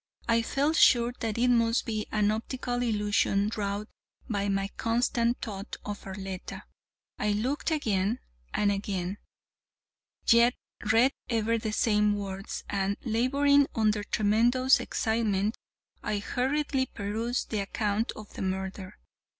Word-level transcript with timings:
I 0.27 0.41
felt 0.41 0.77
sure 0.77 1.13
that 1.19 1.37
it 1.37 1.49
must 1.49 1.85
be 1.85 2.07
an 2.11 2.31
optical 2.31 2.81
illusion 2.81 3.51
wrought 3.55 3.87
by 4.27 4.49
my 4.49 4.69
constant 4.69 5.39
thought 5.43 5.75
of 5.85 6.05
Arletta. 6.07 6.63
I 7.19 7.33
looked 7.33 7.69
again 7.69 8.17
and 8.51 8.71
again, 8.71 9.19
yet 10.27 10.55
read 10.91 11.11
ever 11.29 11.59
the 11.59 11.71
same 11.71 12.15
words, 12.15 12.63
and, 12.67 12.97
laboring 13.03 13.67
under 13.75 14.03
tremendous 14.03 14.79
excitement, 14.79 15.55
I 16.01 16.17
hurriedly 16.17 16.87
perused 16.87 17.51
the 17.51 17.59
account 17.59 18.11
of 18.15 18.33
the 18.33 18.41
murder. 18.41 18.97